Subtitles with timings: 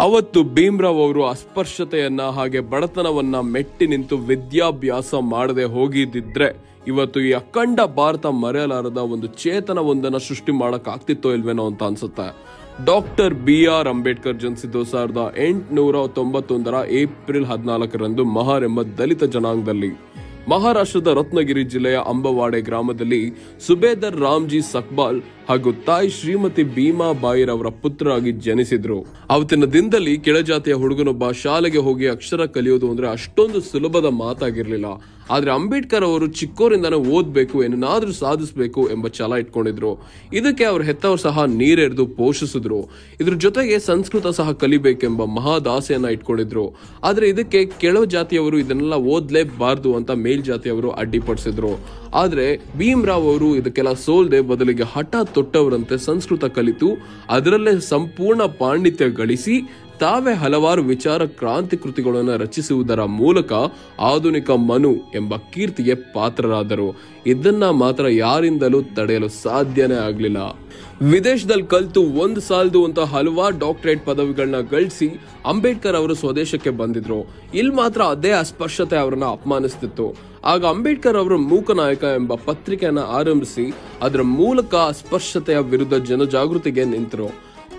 [0.00, 6.48] ಅವತ್ತು ಭೀಮ್ರಾವ್ ಅವರು ಅಸ್ಪರ್ಶತೆಯನ್ನ ಹಾಗೆ ಬಡತನವನ್ನ ಮೆಟ್ಟಿ ನಿಂತು ವಿದ್ಯಾಭ್ಯಾಸ ಮಾಡದೆ ಹೋಗಿದ್ದಿದ್ರೆ
[6.86, 12.28] ಇವತ್ತು ಈ ಅಖಂಡ ಭಾರತ ಮರೆಯಲಾರದ ಒಂದು ಚೇತನವೊಂದನ್ನ ಸೃಷ್ಟಿ ಮಾಡಕ್ ಆಗ್ತಿತ್ತೋ ಇಲ್ವೇನೋ ಅಂತ ಅನ್ಸುತ್ತೆ.
[12.84, 19.90] ಡಾಕ್ಟರ್ ಬಿ ಆರ್ ಅಂಬೇಡ್ಕರ್ ಜನಿಸಿದ್ದು ಸಾವಿರದ ಎಂಟುನೂರ ತೊಂಬತ್ತೊಂದರ ಏಪ್ರಿಲ್ ಹದಿನಾಲ್ಕರಂದು ಮಹಾರ್ ಎಂಬ ದಲಿತ ಜನಾಂಗದಲ್ಲಿ.
[20.48, 23.22] ಮಹಾರಾಷ್ಟ್ರದ ರತ್ನಗಿರಿ ಜಿಲ್ಲೆಯ ಅಂಬವಾಡೆ ಗ್ರಾಮದಲ್ಲಿ
[23.66, 25.20] ಸುಬೇದರ್ ರಾಮ್ಜಿ ಸಕ್ಬಾಲ್
[25.50, 29.06] ಹಾಗೂ ತಾಯಿ ಶ್ರೀಮತಿ ಭೀಮಾ ಬಾಯಿರವರ ಪುತ್ರರಾಗಿ ಜನಿಸಿದ್ರು.
[29.30, 34.84] ಅವತ್ತಿನ ದಿನದಲ್ಲಿ ಕೆಳಜಾತಿಯ ಹುಡುಗನೊಬ್ಬ ಶಾಲೆಗೆ ಹೋಗಿ ಅಕ್ಷರ ಕಲಿಯೋದು ಅಂದ್ರೆ ಅಷ್ಟೊಂದು ಸುಲಭದ ಮಾತಾಗಿರ್ಲಿಲ್ಲ.
[35.30, 40.06] ಆದ್ರೆ ಅಂಬೇಡ್ಕರ್ ಅವರು ಚಿಕ್ಕೋರಿಂದಾನೇ ಓದ್ಬೇಕು ಏನನ್ನಾದ್ರೂ ಸಾಧಿಸಬೇಕು ಎಂಬ ಛಲ ಇಟ್ಕೊಂಡಿದ್ರು.
[40.32, 42.78] ಇದಕ್ಕೆ ಅವ್ರ ಹೆತ್ತವರು ಸಹ ನೀರೆರೆದು ಪೋಷಿಸಿದ್ರು.
[43.20, 46.76] ಇದ್ರ ಜೊತೆಗೆ ಸಂಸ್ಕೃತ ಸಹ ಕಲಿಬೇಕೆಂಬ ಮಹಾದಾಸೆಯನ್ನ ಇಟ್ಕೊಂಡಿದ್ರು.
[47.04, 52.00] ಆದ್ರೆ ಇದಕ್ಕೆ ಕೆಳ ಜಾತಿಯವರು ಇದನ್ನೆಲ್ಲ ಓದ್ಲೇಬಾರ್ದು ಅಂತ ಮೇಲ್ಜಾತಿಯವರು ಅಡ್ಡಿಪಡಿಸಿದ್ರು.
[52.14, 56.88] ಆದ್ರೆ ಭೀಮ್ರಾವ್ ಅವರು ಇದಕ್ಕೆಲ್ಲ ಸೋಲ್ದೆ ಬದಲಿಗೆ ಹಠ ತೊಟ್ಟವರಂತೆ ಸಂಸ್ಕೃತ ಕಲಿತು
[57.30, 59.54] ಅದರಲ್ಲೇ ಸಂಪೂರ್ಣ ಪಾಂಡಿತ್ಯ ಗಳಿಸಿ
[60.00, 63.52] ತಾವೇ ಹಲವಾರು ವಿಚಾರ ಕ್ರಾಂತಿ ಕೃತಿಗಳನ್ನು ರಚಿಸುವುದರ ಮೂಲಕ
[64.00, 66.88] ಆಧುನಿಕ ಮನು ಎಂಬ ಕೀರ್ತಿಗೆ ಪಾತ್ರರಾದರು.
[67.26, 70.40] ಇದನ್ನ ಮಾತ್ರ ಯಾರಿಂದಲೂ ತಡೆಯಲು ಸಾಧ್ಯನೇ ಆಗ್ಲಿಲ್ಲ.
[71.02, 75.08] ವಿದೇಶದಲ್ಲಿ ಕಲ್ತು ಒಂದು ಸಾಲದು ಅಂತ ಹಲವಾರು ಡಾಕ್ಟರೇಟ್ ಪದವಿಗಳನ್ನ ಗಳಿಸಿ
[75.46, 77.20] ಅಂಬೇಡ್ಕರ್ ಅವರು ಸ್ವದೇಶಕ್ಕೆ ಬಂದಿದ್ರು.
[77.54, 80.16] ಇಲ್ಲಿ ಮಾತ್ರ ಅದೇ ಅಸ್ಪರ್ಶತೆ ಅವರನ್ನ ಅಪಮಾನಿಸ್ತಿತ್ತು.
[80.44, 87.28] ಆಗ ಅಂಬೇಡ್ಕರ್ ಅವರು ಮೂಕನಾಯಕ ಎಂಬ ಪತ್ರಿಕೆಯನ್ನ ಆರಂಭಿಸಿ ಅದರ ಮೂಲಕ ಅಸ್ಪರ್ಶತೆಯ ವಿರುದ್ಧ ಜನಜಾಗೃತಿಗೆ ನಿಂತರು.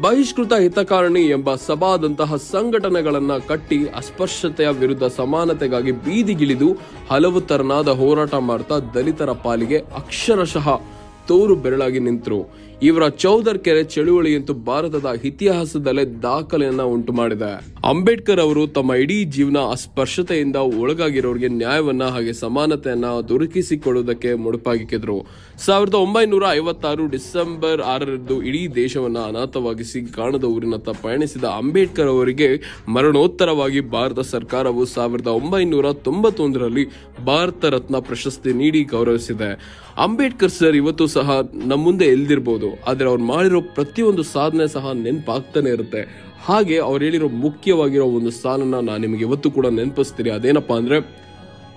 [0.00, 6.70] ಬಹಿಷ್ಕೃತ ಹಿತಕಾರಣಿ ಎಂಬ ಸಭಾದಂತಹ ಸಂಘಟನೆಗಳನ್ನ ಕಟ್ಟಿ ಅಸ್ಪರ್ಶತೆಯ ವಿರುದ್ಧ ಸಮಾನತೆಗಾಗಿ ಬೀದಿಗಿಳಿದು
[7.10, 10.80] ಹಲವು ತರನಾದ ಹೋರಾಟ ಮಾಡ್ತಾ ದಲಿತರ ಪಾಲಿಗೆ ಅಕ್ಷರಶಃ
[11.28, 12.71] ತೋರು ಬೆರಳಾಗಿ ನಿಂತರು.
[12.88, 17.50] ಇವರ ಚೌದರ್ ಕೆರೆ ಚಳುವಳಿಯಂತೂ ಭಾರತದ ಇತಿಹಾಸದಲ್ಲೇ ದಾಖಲೆಯನ್ನ ಉಂಟು ಮಾಡಿದೆ.
[17.90, 25.18] ಅಂಬೇಡ್ಕರ್ ಅವರು ತಮ್ಮ ಇಡೀ ಜೀವನ ಅಸ್ಪರ್ಶತೆಯಿಂದ ಒಳಗಾಗಿರೋರಿಗೆ ನ್ಯಾಯವನ್ನ ಹಾಗೆ ಸಮಾನತೆಯನ್ನ ದೊರಕಿಸಿಕೊಡುವುದಕ್ಕೆ ಮುಡುಪಾಗಿಕ್ಕಿದ್ರು
[25.66, 32.50] ಸಾವಿರದ ಒಂಬೈನೂರ ಐವತ್ತಾರು ಡಿಸೆಂಬರ್ ಆರರಂದು ಇಡೀ ದೇಶವನ್ನ ಅನಾಥವಾಗಿಸಿ ಕಾಣದ ಊರಿನತ್ತ ಪಯಣಿಸಿದ ಅಂಬೇಡ್ಕರ್ ಅವರಿಗೆ
[32.88, 36.86] ಮರಣೋತ್ತರವಾಗಿ ಭಾರತ ಸರ್ಕಾರವು ಸಾವಿರದ ಒಂಬೈನೂರ ತೊಂಬತ್ತೊಂದರಲ್ಲಿ
[37.26, 39.52] ಭಾರತ ರತ್ನ ಪ್ರಶಸ್ತಿ ನೀಡಿ ಗೌರವಿಸಿದೆ.
[39.98, 42.71] ಅಂಬೇಡ್ಕರ್ ಸರ್, ಇವತ್ತು ಸಹ ನಮ್ಮ ಮುಂದೆ ಎಲ್ದಿರ್ಬೋದು.
[42.86, 46.32] ಆದ್ರೆ ಅವ್ರು ಮಾಡಿರೋ ಪ್ರತಿಯೊಂದು ಸಾಧನೆ ಸಹ ನೆನಪಾಗ್ತಾನೆ ಇರುತ್ತೆ.
[46.44, 50.30] ಹಾಗೆ ಅವ್ರು ಹೇಳಿರೋ ಮುಖ್ಯವಾಗಿರೋ ಒಂದು ಸಾಲನ್ನ ನಾನು ನಿಮಗೆ ಇವತ್ತು ಕೂಡ ನೆನಪಿಸ್ತೀನಿ.
[50.30, 51.22] ಅದೇನಪ್ಪಾ ಅಂದ್ರೆ,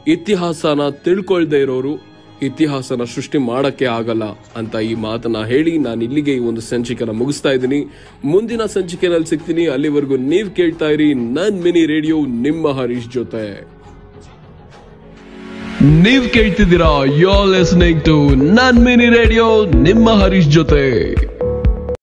[0.08, 4.24] ಇತಿಹಾಸನ ತಿಳ್ಕೊಳ್ದೇ ಇರೋರು ಇತಿಹಾಸನ ಸೃಷ್ಟಿ ಮಾಡಕ್ಕೆ ಆಗಲ್ಲ
[4.56, 7.86] ಅಂತ ಈ ಮಾತನ್ನ ಹೇಳಿ ನಾನು ಇಲ್ಲಿಗೆ ಈ ಒಂದು ಸಂಚಿಕೆನ ಮುಗಿಸ್ತಾ ಇದ್ದೀನಿ.
[8.26, 9.68] ಮುಂದಿನ ಸಂಚಿಕೆನಲ್ಲಿ ಸಿಗ್ತೀನಿ.
[9.68, 11.14] ಅಲ್ಲಿವರೆಗೂ ನೀವು ಕೇಳ್ತಾ ಇರಿ.
[11.14, 13.75] ನನ್ ಮಿನಿ ರೇಡಿಯೋ ನಿಮ್ಮ ಹರೀಶ್ ಜೊತೆ.
[15.86, 20.86] ನೀವ್ ಕೇಳ್ತಿದ್ದೀರಾ ಯೋ ಲಿಸ್ನಿಂಗ್ ಟು ನನ್ ಮಿನಿ ರೇಡಿಯೋ ನಿಮ್ಮ ಹರೀಶ್ ಜೊತೆ.